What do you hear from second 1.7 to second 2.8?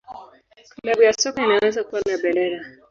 kuwa na bendera.